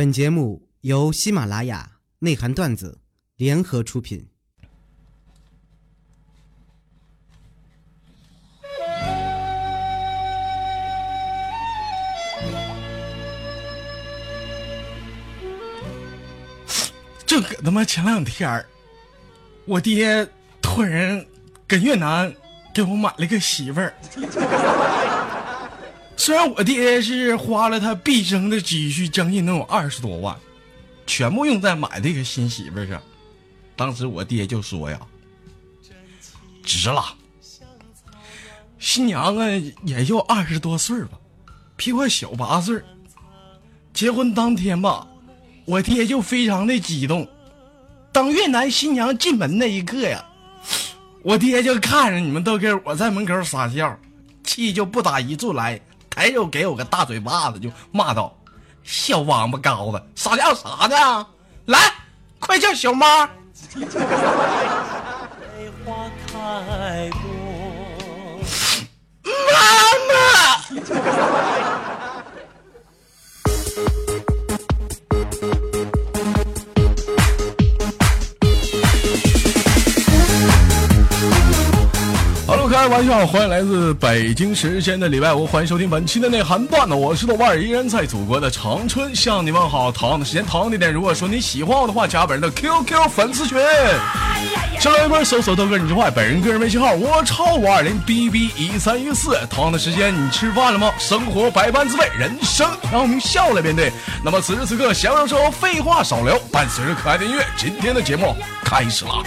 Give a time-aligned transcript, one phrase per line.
[0.00, 3.02] 本节目由喜马拉雅内涵段子
[3.36, 4.30] 联合出品。
[17.26, 18.64] 就搁他妈前两天儿，
[19.66, 20.26] 我爹
[20.62, 21.22] 突然
[21.66, 22.34] 跟越南
[22.72, 23.92] 给我买了个媳妇儿。
[26.20, 30.36] 虽然我爹是花了他毕生的积蓄，将近能有二十多万，
[31.06, 33.00] 全部用在买这个新媳妇上。
[33.74, 35.00] 当时我爹就说呀
[36.62, 37.02] ：“值了，
[38.78, 39.46] 新娘啊
[39.82, 41.12] 也就二十多岁吧，
[41.74, 42.82] 比我小八岁。
[43.94, 45.06] 结婚当天吧。”
[45.64, 47.26] 我爹就非常的激动，
[48.12, 50.22] 当越南新娘进门那一刻呀，
[51.22, 53.98] 我爹就看着你们都给我在门口傻笑，
[54.44, 55.80] 气就不打一处来，
[56.20, 58.36] 抬手给我个大嘴巴子，就骂道
[58.84, 61.26] ：“小王八羔子，傻叫啥呢？
[61.64, 61.94] 来，
[62.38, 63.06] 快叫小妈！”
[65.86, 66.10] 妈
[70.10, 70.20] 妈。
[82.80, 86.94] 开玩笑，欢迎来自北京时间的礼拜五，欢迎收听本期的内涵段子。
[86.94, 89.92] 我是豆瓣，依然在祖国的长春向你问好。
[89.92, 93.58] 同样的时间，同样的点，如果说你喜欢我的话，加本人的 QQ 粉丝群，
[94.80, 99.38] 先来一波搜索豆哥你之外，本人个人微信号我超五二零 bb 一三一四。
[99.50, 100.90] 同样的时间，你吃饭了吗？
[100.98, 103.92] 生活百般滋味，人生让我们笑来面对。
[104.24, 109.22] 那么此时此刻，闲聊时候，废话少聊，伴随着可爱的音乐，今天的节目开始了。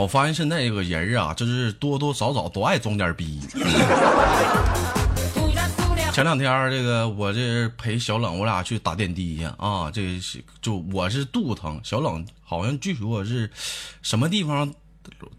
[0.00, 3.38] 我发现现在这个人啊，就是多多少少都爱装点逼。
[6.10, 9.90] 前两天这个我这陪小冷，我俩去打点滴去啊。
[9.92, 10.18] 这
[10.62, 13.50] 就我是肚子疼，小冷好像据说是
[14.00, 14.72] 什么地方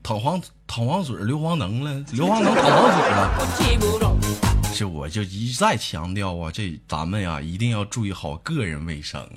[0.04, 3.32] 淌黄淌黄水、硫磺能了，硫磺能淌黄水了。
[4.76, 9.28] 这我就一再强调啊，这咱们呀一定要注意好个人卫生。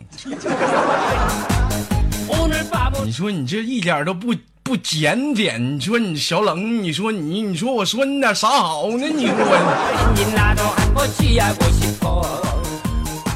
[3.07, 4.35] 你说你这一点都不。
[4.65, 9.07] 不检点，你说你小冷，你说你，你说我说你点啥好呢？
[9.07, 9.37] 你说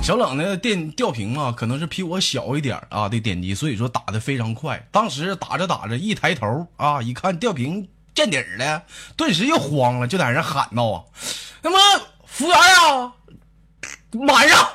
[0.03, 4.83] 小冷的电吊瓶啊，可能是比我小一点啊的点击，所以说打的非常快。
[4.91, 8.83] 当时打着打着，一抬头啊，一看吊瓶见底了，
[9.15, 11.05] 顿时又慌了，就在那喊道啊
[11.62, 11.78] ：“他妈
[12.25, 13.12] 服务员啊，
[14.12, 14.66] 满上！”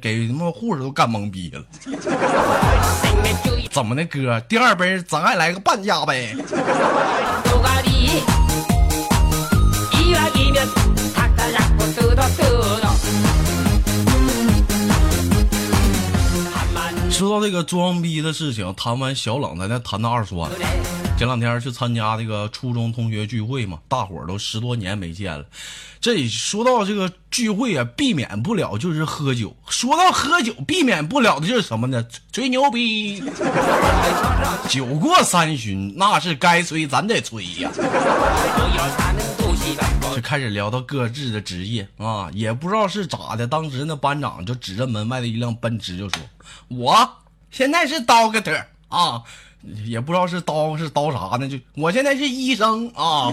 [0.00, 1.62] 给他妈护士都干懵逼了，
[3.70, 4.40] 怎么的哥？
[4.48, 6.34] 第二杯咱还来个半价呗？
[17.10, 20.48] 说到这个装逼的事情，谈完小冷，咱再谈到二酸。
[21.18, 25.44] 前两天去参加那个初中同学聚会嘛，大伙儿都十多年没见了。
[26.00, 29.56] 这说到这个聚会啊，避免不了就是喝酒。
[29.68, 32.06] 说到喝酒，避免不了的就是什么呢？
[32.30, 33.20] 吹牛逼。
[34.68, 37.68] 酒过三巡，那是该吹咱得吹呀。
[40.14, 46.22] 就开始聊到各自的职业啊，也不知道是咋的，当时那班长就指着门外的一辆奔驰就说
[46.68, 47.10] ：“我
[47.50, 49.24] 现在是刀个特啊。”
[49.84, 51.48] 也不知道是刀是刀啥呢？
[51.48, 53.32] 就我现在是医生啊。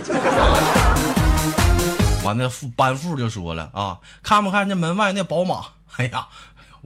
[2.24, 5.66] 完了，副班副就说了啊，看不看这门外那宝马？
[5.98, 6.28] 哎呀，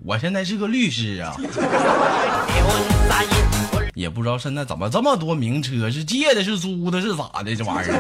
[0.06, 1.36] 我现在是个律师啊。
[3.96, 7.56] 也不知道现在怎么这么多名车，是借的，是租的，是咋的？
[7.56, 7.96] 这玩意儿。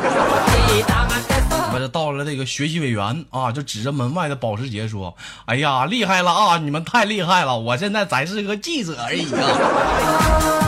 [1.74, 6.58] 完了，到了这个学习委员啊，就指着门外的保时捷说：“哎呀，厉害了啊！
[6.58, 7.58] 你们太厉害了！
[7.58, 10.68] 我现在才是个记者而已啊。”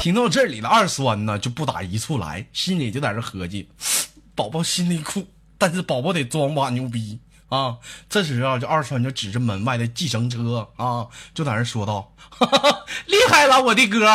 [0.00, 3.68] 听到这里了二栓呢，就不打一处来，心里就在这合计：
[4.34, 5.26] 宝宝心里苦，
[5.58, 7.20] 但是宝宝得装把牛逼
[7.50, 7.76] 啊！
[8.08, 14.10] 这时啊，这二栓就指着门外的计程车啊，就在那说道哈哈：“厉害了，我的哥！”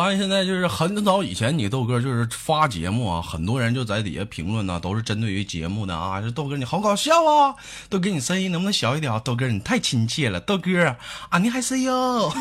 [0.00, 7.54] 发现现在就是很早以前你豆哥就是发节目啊很多人就在底下评论呢都是针对于节目的啊豆哥你好搞笑啊
[7.90, 10.96] 豆哥你声音能不能小一点啊豆哥你太亲切了豆哥
[11.28, 12.32] 啊你还是哟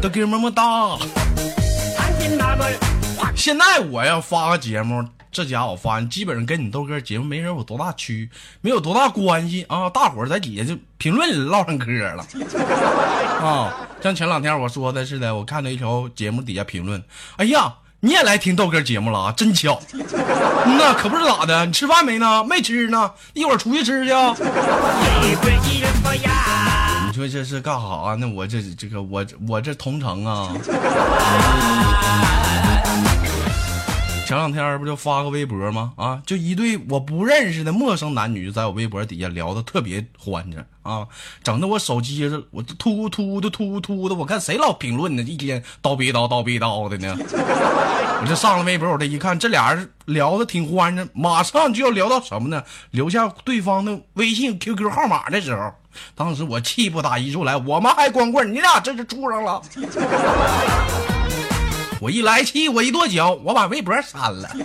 [0.00, 0.96] 豆哥么么哒。
[3.34, 5.04] 现在我要发个节目。
[5.32, 8.30] 这家伙发基本上跟你豆哥节目没人有多大区，
[8.62, 9.90] 没有多大关系啊！
[9.90, 12.24] 大伙在底下就评论唠上嗑了
[13.42, 13.70] 啊！
[14.02, 17.04] 像前两天我说的似的，我看到一条节目底下评论，
[17.36, 19.32] 哎呀，你也来听豆哥节目了啊？
[19.32, 19.78] 真巧，
[20.64, 21.66] 那可不是咋的？
[21.66, 22.42] 你吃饭没呢？
[22.42, 24.14] 没吃呢，一会儿出去吃去。
[27.06, 28.26] 你说这是干啥呢？
[28.26, 30.50] 我这这个我我这同城啊。
[34.26, 35.92] 前两天不就发个微博吗？
[35.94, 41.06] 啊，就一对我不认识的陌生男女，就在我微博底下聊的特别欢着啊，
[41.44, 45.22] 整的我手机是我突突的突突的，我看谁老评论呢？
[45.22, 47.16] 一天叨逼叨叨逼叨的呢？
[48.20, 52.60] 我就上了微博，我这一看，这俩人聊的挺欢着，马上就要聊到什么呢？
[52.90, 55.72] 留下对方的微信、QQ 号码的时候，
[56.16, 59.62] 当时我气不打一处来，我妈还光棍，你俩这是处上了。
[62.00, 64.48] 我一来气，我一跺脚，我把微博删了。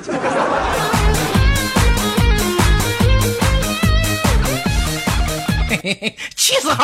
[6.36, 6.84] 气死猴！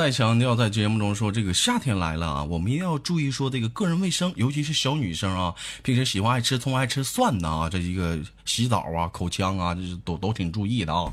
[0.00, 11.12] 再强调，在节目中说，这个夏天来了啊，我们一定要注意说这个个人卫生，尤其是小女生啊，平时喜欢爱吃葱、爱吃蒜的啊，这一个洗澡啊、口腔啊，这都都挺注意的啊。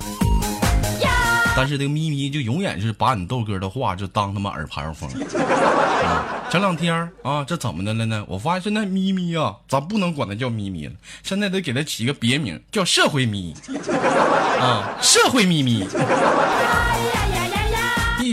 [1.53, 5.09] 但是这个咪咪就永远是把你豆哥的话就当他妈耳旁风。
[6.49, 8.23] 前两天啊，这怎么的了呢？
[8.25, 10.93] 我发现现在咪咪啊，咱不能管它叫咪咪了，
[11.23, 13.53] 现在得给它起个别名，叫社会咪
[14.61, 15.85] 啊，社会咪咪。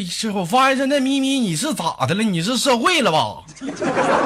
[0.05, 2.23] 是我发现现在咪咪你是咋的了？
[2.23, 3.43] 你是社会了吧？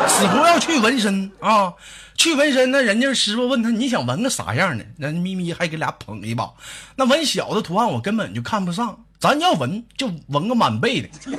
[0.09, 1.73] 死活要去纹身啊！
[2.15, 4.85] 去纹身，那人家师傅问他你想纹个啥样的？
[4.97, 6.51] 那咪咪还给俩捧一把。
[6.97, 11.09] 那纹小的图案我根本就看不上，咱要纹就纹个满背的。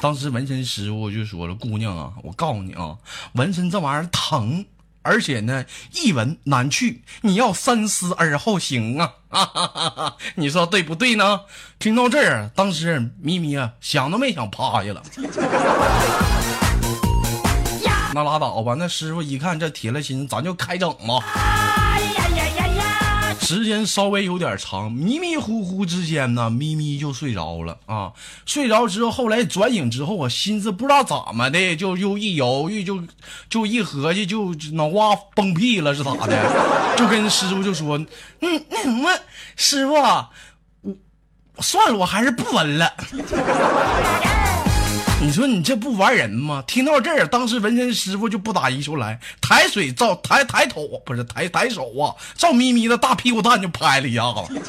[0.00, 2.94] 当时纹身师傅就说了：“姑娘啊，我告诉你啊，
[3.32, 4.64] 纹身这玩意儿疼。”
[5.04, 9.12] 而且呢，一文难去，你要三思而后行啊！
[9.28, 11.42] 啊哈哈哈你说对不对呢？
[11.78, 15.02] 听到这儿，当时咪咪啊，想都没想趴下了。
[18.14, 21.22] 那拉倒吧，那师傅一看这铁了心，咱就开整吧。
[23.44, 28.10] 时间稍微有点长，迷迷糊糊之间呢，咪咪就睡着了啊。
[28.46, 33.02] 睡着之后，后来转醒之后，我心思不知道怎么的，就又一犹豫，就
[33.50, 36.34] 就一合计，就脑瓜崩屁了，是咋的？
[36.96, 37.98] 就跟师傅就说
[38.40, 39.10] ：“嗯，那什么，
[39.56, 40.30] 师傅，我
[41.60, 42.90] 算了，我还是不纹了。
[45.24, 46.62] ”你说你这不玩人吗？
[46.66, 54.60] 听到这儿，当时纹身师傅就不打一处来，抬水照抬抬头，不是抬抬手啊，照咪咪的大屁股蛋就拍了一下子，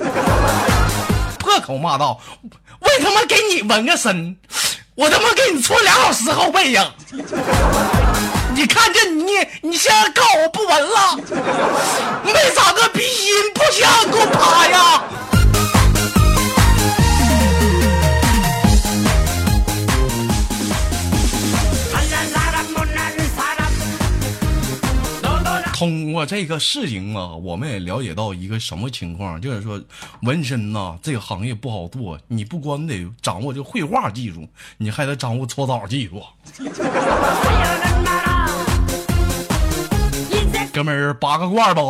[1.37, 2.21] 破口骂道
[2.79, 4.37] ：“为他妈给你纹个身，
[4.95, 6.89] 我他妈给你搓俩小时后背呀！
[8.55, 11.17] 你看这你，你现在告我不纹了，
[12.23, 15.03] 没长个逼心，不行，给我趴呀！”
[25.75, 29.77] 通过这个事情啊，我们也了解到一个什么情况，就是说
[30.21, 36.23] 纹身呐这个行业不好做，你不光得掌握这绘画技术，你还得掌握搓澡技术。
[40.71, 41.81] 哥们儿八个罐吧，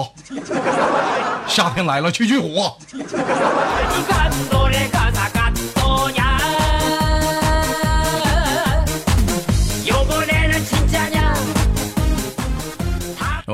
[1.48, 2.75] 夏天来了去去火。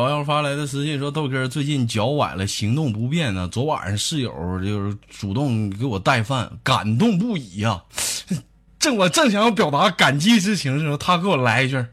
[0.01, 3.47] 网友发来的私信说：“豆哥最近脚崴了，行动不便呢。
[3.47, 4.31] 昨晚上室友
[4.63, 7.83] 就是主动给我带饭，感动不已呀。
[8.79, 11.85] 正我正想要表达感激之情的时候，他给我来一句：‘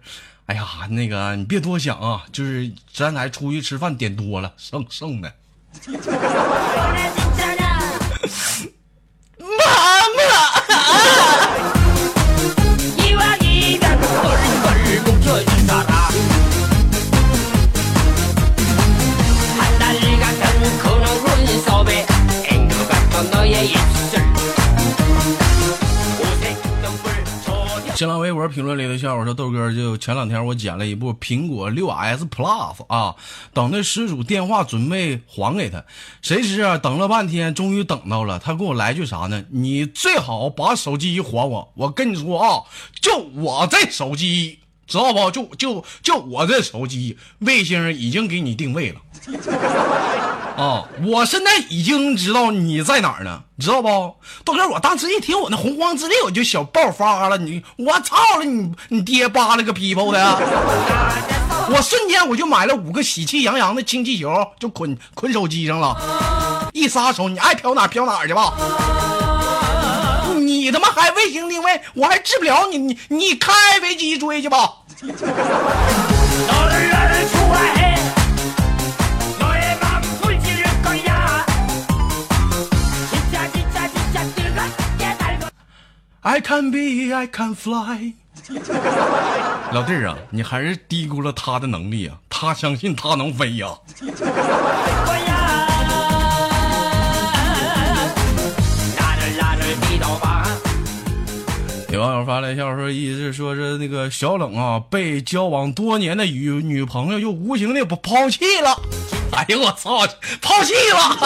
[0.46, 5.30] 哎呀，那个你别多想啊，就是咱俩出去吃饭点多了，剩剩的。’
[27.98, 33.16] 新浪微博评论里的笑话说：“豆哥，就前两天我捡了一部苹果六 S Plus 啊，
[33.52, 35.84] 等着失主电话准备还给他，
[36.22, 38.38] 谁知啊等了半天，终于等到了。
[38.38, 39.44] 他给我来句啥呢？
[39.50, 41.72] 你最好把手机一还我。
[41.74, 42.62] 我跟你说啊，
[43.00, 45.28] 就我这手机，知道不？
[45.32, 49.00] 就就就我这手机，卫星已经给你定位了。”
[50.58, 50.84] 啊！
[51.06, 54.16] 我现在已经知道你在哪儿呢，知道不？
[54.44, 57.38] 豆哥，我当时一听我那洪荒之力，我就小爆发了。
[57.38, 58.44] 你，我操了！
[58.44, 60.18] 你你爹扒了个 people 的，
[61.70, 65.96] 我瞬间我就买了五个喜气洋洋的氢气球，就捆捆手机上了。
[66.72, 68.52] 一撒手，你爱飘哪飘哪去吧。
[70.38, 72.78] 你他妈还卫星定位，我还治不了你。
[72.78, 74.72] 你你开飞机追去吧。
[86.28, 88.12] I can be, I can fly。
[89.72, 92.18] 老弟儿啊，你还是低估了他的能力啊！
[92.28, 93.68] 他相信他能飞呀。
[101.90, 108.78] 有网友发来笑说，意思是说是那个小冷啊，被交往多年的女女朋友又无情的抛弃了。
[109.32, 110.06] 哎呦我操，
[110.42, 111.16] 抛弃了！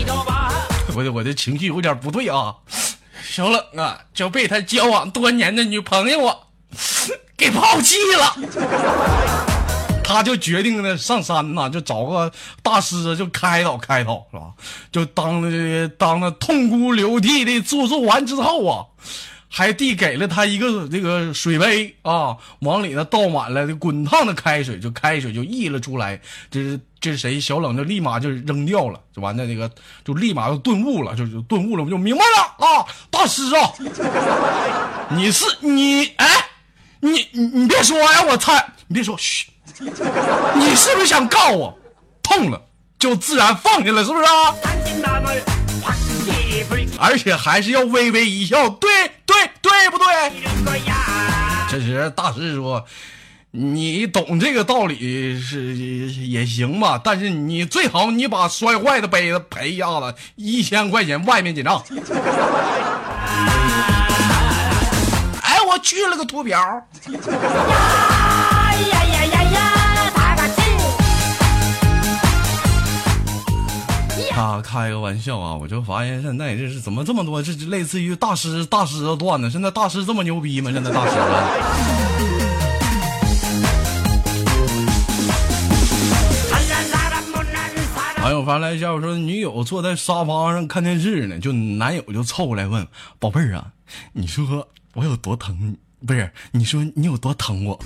[0.96, 2.54] 我的我的情绪有点不对啊。
[3.30, 6.36] 小冷啊，就被他交往多年的女朋友啊
[7.38, 8.36] 给抛弃了，
[10.02, 14.52] 他就决定呢上山呐，就找个大师就开导开导，是吧？
[14.90, 18.84] 就当着当那痛哭流涕的做做完之后啊，
[19.52, 26.18] 还递给了他一个这个水杯啊，往里呢倒满了滚烫的开水，就开水就溢了出来，
[26.50, 26.80] 这是。
[27.02, 27.40] 这是谁？
[27.40, 29.46] 小冷就立马就扔掉了，就完了。
[29.46, 29.70] 那个
[30.04, 32.84] 就立马就顿悟了，就就顿悟了，我就明白了啊！
[33.10, 33.72] 大师啊，
[35.08, 36.26] 你是你哎，
[37.00, 39.46] 你你你别说呀，我猜你别说，嘘，
[39.78, 41.74] 你是不是想告我？
[42.22, 42.62] 痛了
[42.98, 44.54] 就自然放下了，是不是啊？
[46.98, 48.90] 而且还是要微微一笑，对
[49.26, 50.06] 对对不对？
[51.70, 52.84] 这时大师说。
[53.52, 61.82] 你懂这个道理是也行吧，但是你最好你把摔坏的杯子赔一下子，一千块钱外面结账。
[65.42, 66.60] 哎，我去了个图表。
[74.40, 75.54] 啊，开个玩笑啊！
[75.54, 79.50] 我就发现现在这是怎么这么多这类似于大师大师的段子？
[79.50, 80.72] 现在大师这么牛逼吗？
[80.72, 81.50] 现在大师啊！
[88.22, 92.88] 网友发来一下，我说女友坐在沙发上看电视呢，就男友就凑过来问
[93.20, 93.66] ：“宝贝儿啊，
[94.14, 95.76] 你说我有多疼？
[96.06, 97.78] 不是，你说你有多疼我？”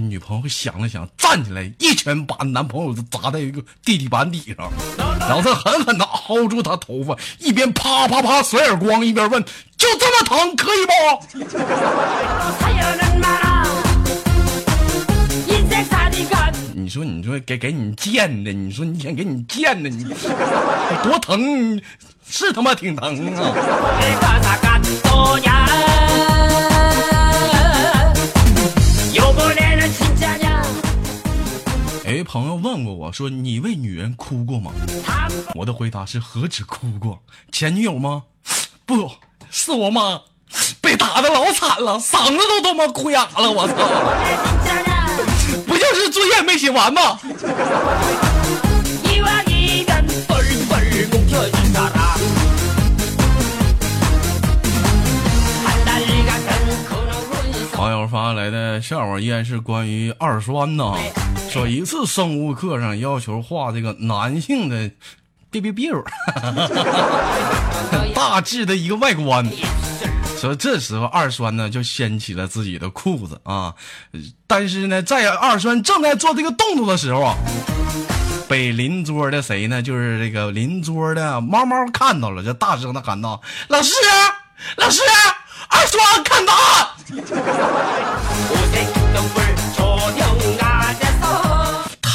[0.00, 4.70] 女朋友想了想，站起来一拳把男朋友砸在一个地地板底上，
[5.20, 9.44] 然后她狠狠的薅住他头发，一边啪啪啪甩耳光，一边问
[9.76, 10.92] ：“就这么疼，可以不？”
[16.74, 20.04] 你说，你说给给你贱的，你说你想给你贱的，你
[21.02, 21.78] 多疼，
[22.26, 23.52] 是他妈挺疼啊！
[32.08, 34.72] 哎，朋友问过我说，你为女人哭过吗？
[35.54, 37.20] 我的回答是何止哭过，
[37.52, 38.22] 前女友吗？
[38.86, 39.10] 不
[39.50, 40.22] 是我妈，
[40.80, 43.74] 被打的老惨了，嗓子都他妈哭哑了，我操！
[45.66, 47.20] 不就是作业没写完吗？
[57.76, 60.94] 网友发来的笑话依然是关于二栓呢。
[61.50, 64.90] 说一次生物课上要求画这个男性的
[65.50, 65.88] B B B，
[68.14, 69.46] 大致的一个外观。
[70.38, 73.74] 说这时候二栓呢就掀起了自己的裤子啊，
[74.46, 77.34] 但是呢，在二栓正在做这个动作的时候啊，
[78.48, 79.82] 被邻桌的谁呢？
[79.82, 83.94] 就是这个邻桌的猫猫看到了，就大声的喊道：“老师，
[84.76, 85.00] 老师，
[85.68, 86.54] 二栓看到！”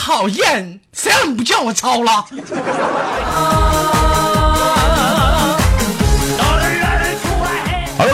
[0.05, 2.25] 讨厌，谁让你不叫我抄了？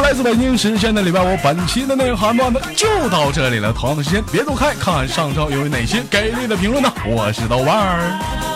[0.04, 3.74] 来自北京时间的礼拜五，本期的内涵段子就到这里了。
[3.74, 6.92] 同样的时间，别走开，看上周有哪些给力的评论呢？
[7.06, 8.49] 我是豆瓣儿。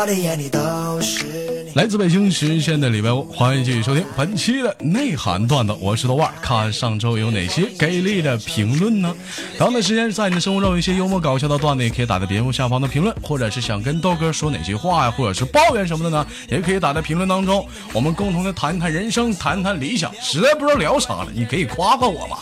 [0.00, 1.49] 我的眼里都是。
[1.74, 6.28] 来自北京时间的礼拜五，欢迎继续收听本期的内涵段子，我是豆瓣。
[6.42, 9.14] 看上周有哪些给力的评论呢？
[9.56, 20.12] 同样的时间，在你的生活中有一些幽默搞笑的段子，也可以打在节目下方的评论，或者是想跟豆哥说哪句话呀，或者是抱怨什么的呢，也可以打在评论当中，我们共同的谈谈人生，谈谈理想。
[20.20, 22.38] 实在不知道聊啥了，你可以夸夸我嘛。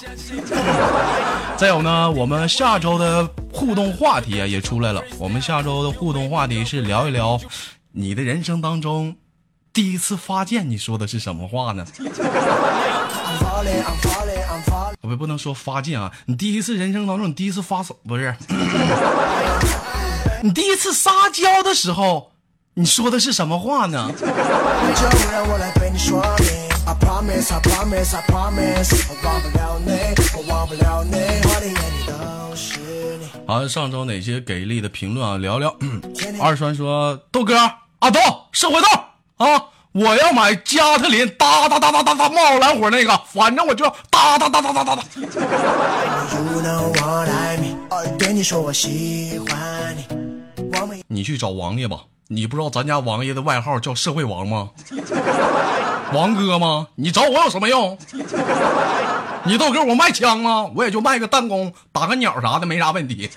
[1.58, 7.38] 再有呢，我们下周的互动话题啊也出来了，我们下周的互动话题是聊一聊
[7.98, 9.16] 你的人生当中。
[9.72, 11.84] 第一次发现你说的是什么话呢？
[15.00, 16.12] 我不能说发现啊！
[16.26, 18.34] 你第一次人生当中，你第一次发手不是？
[20.42, 22.30] 你第一次撒娇的时候，
[22.74, 24.12] 你说的是什么话呢？
[33.46, 35.36] 好，上周哪些给力的评论啊？
[35.36, 35.74] 聊聊。
[36.40, 37.54] 二栓说：“豆哥，
[38.00, 38.20] 阿豆，
[38.52, 38.86] 社会豆。”
[39.44, 39.64] 啊！
[39.92, 45.02] 我要买加特林，哒哒哒哒哒哒，冒蓝火那个，反正我就哒哒哒哒哒哒哒。
[51.08, 54.70] 你去找王爷吧，你不知道咱家王爷的外号叫社会王吗？
[56.12, 56.88] 王哥吗？
[56.96, 57.96] 你找我有什么用？
[59.44, 60.70] 你豆哥，我卖枪吗？
[60.74, 63.30] 我也就卖个弹弓，打个鸟啥的，没啥问题。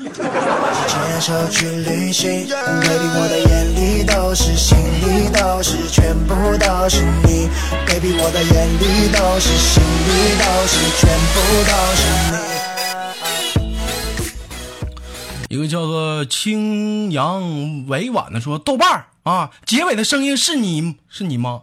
[15.49, 21.61] 一个叫做清扬委婉的说：“豆瓣儿啊，结尾的声音是你是你吗？”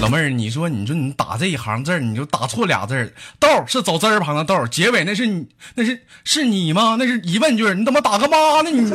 [0.00, 5.46] 老妹儿，你说，你说你打这一行字儿你就打错俩字儿，豆是走字儿旁的豆，结尾那是你，
[5.76, 6.96] 那是是你吗？
[6.98, 8.70] 那是疑问句，你怎么打个妈呢？
[8.70, 8.82] 你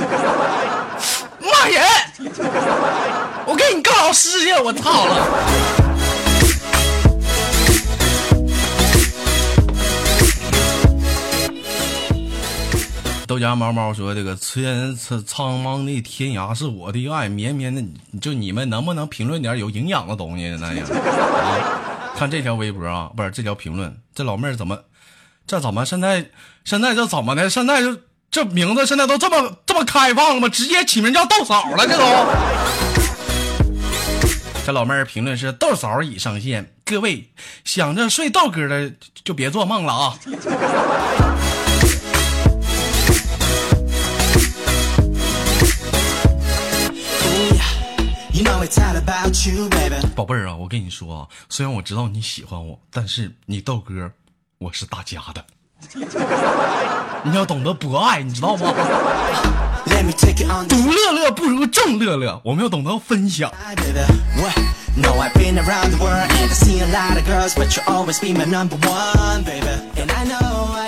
[1.42, 1.84] 骂人，
[3.48, 4.54] 我给你告老师去！
[4.54, 5.89] 我操了。
[13.30, 17.80] 豆家猫猫说：“这个天苍苍茫的天涯是我的爱，绵绵的
[18.20, 20.74] 就你们能不能评论点有营养的东西呢？
[20.74, 20.84] 呀，
[22.18, 24.80] 看这条微博啊，不是这条评论，这老妹儿怎么，
[25.46, 26.32] 这怎么现在
[26.66, 27.48] 现在这怎么的？
[27.52, 27.96] 现在就
[28.32, 30.50] 这名字现在都这么这么开放了吗？
[30.50, 31.86] 直接起名叫豆嫂了？
[31.88, 32.04] 这都。
[34.66, 37.30] 这老妹儿评论是豆嫂已上线，各位
[37.64, 38.92] 想着睡豆哥的
[39.24, 40.18] 就别做梦了啊。”
[50.16, 54.12] 宝贝儿啊，我跟你说啊，虽然我知道你喜欢我，但是你豆哥，
[54.58, 55.46] 我是大家的，
[57.24, 58.74] 你要懂得博爱，你知道吗？
[60.68, 63.52] 独乐乐不如众乐乐，我们要懂得分享。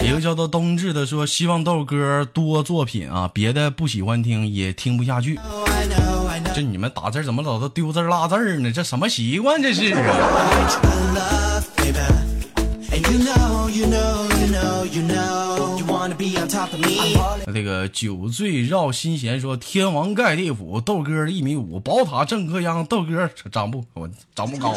[0.01, 5.39] 一个叫做冬至的说，希望豆哥多作品啊，别的不喜欢听也听不下去。
[6.53, 8.69] 这你们打字怎么老都丢字落字呢？
[8.71, 11.63] 这什么习惯这是啊？
[17.53, 24.75] 这个酒醉绕心弦说：“天王盖地虎，豆哥一米五，宝塔镇河央，豆哥长不我长不高。”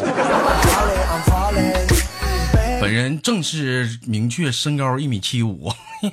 [2.81, 5.73] 本人正式明确身高一米七五。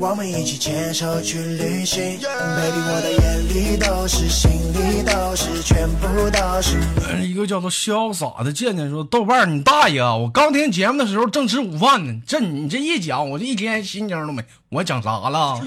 [0.00, 6.76] 我们一起牵手去旅行，baby，我的眼里都是，心里都是，全部都是。
[7.20, 10.14] 一个叫做潇洒的贱贱说：“豆瓣你大爷啊！
[10.14, 14.40] 我刚听节目的时候正吃午饭呢，这你这一讲，我这一天心情都没。
[14.68, 15.60] 我讲啥了？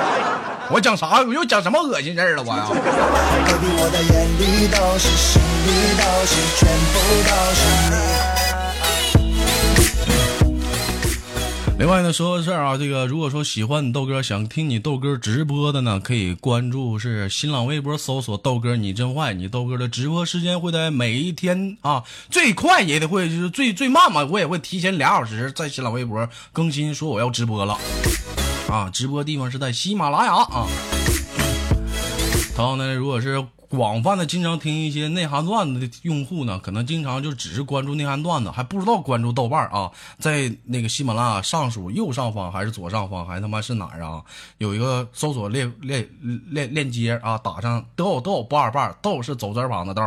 [0.72, 1.20] 我讲啥？
[1.20, 2.42] 我又讲什么恶心事儿了？
[2.42, 6.96] 我呀！baby，我的眼里都是，心里都是，全部
[7.28, 8.17] 都是你。”
[11.78, 27.78] 另外呢，说个事儿啊，这个如果说喜欢你豆哥，想听你豆哥直播的呢，可以关注是新浪微博搜索豆哥你真坏，你豆哥的直播时间会在每一天啊，最快也得会就是最最慢嘛，我也会提前俩小时在新浪微博更新说我要直播了，
[28.68, 30.66] 啊，直播地方是在喜马拉雅啊。
[32.58, 39.88] 然后呢，如果是广泛的经常听一些内涵段子的用户呢，可能经常就只是关注内涵段子，还不知道关注豆瓣啊。
[40.18, 44.20] 在那个喜马拉雅上属右上方还是左上方，还他妈是哪儿啊？
[44.56, 46.08] 有一个搜索链链
[46.50, 50.02] 链链接啊，打上豆豆不二瓣，豆是走字旁的豆。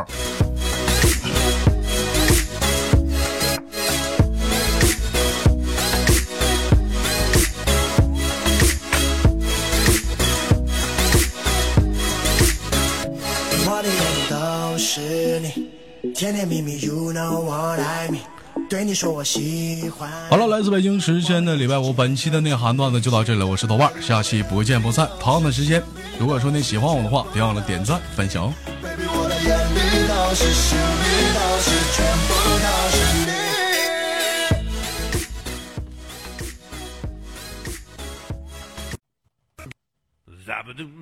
[16.21, 18.19] 甜甜蜜蜜，You know what I mean。
[18.69, 20.07] 对你说我喜欢。
[20.29, 23.47] 好了，来自北京时间的礼拜五，本期的内涵段子就到这里了。
[23.47, 25.09] 我是豆瓣儿，下期不见不散。
[25.19, 25.81] 同样的时间，
[26.19, 28.53] 如果说你喜欢我的话，别忘了点赞分享哦。
[28.83, 32.29] Baby，我的眼里都是，心里都是，全部
[32.61, 33.31] 都是你。